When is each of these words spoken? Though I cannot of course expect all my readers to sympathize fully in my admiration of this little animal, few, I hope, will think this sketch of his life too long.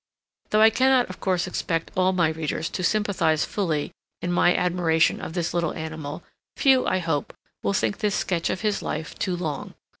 Though 0.49 0.61
I 0.63 0.71
cannot 0.71 1.11
of 1.11 1.19
course 1.19 1.45
expect 1.45 1.91
all 1.95 2.11
my 2.11 2.29
readers 2.29 2.69
to 2.69 2.83
sympathize 2.83 3.45
fully 3.45 3.91
in 4.23 4.31
my 4.31 4.55
admiration 4.55 5.21
of 5.21 5.33
this 5.33 5.53
little 5.53 5.75
animal, 5.75 6.23
few, 6.57 6.87
I 6.87 6.97
hope, 6.97 7.35
will 7.61 7.73
think 7.73 7.99
this 7.99 8.15
sketch 8.15 8.49
of 8.49 8.61
his 8.61 8.81
life 8.81 9.13
too 9.19 9.35
long. 9.37 9.75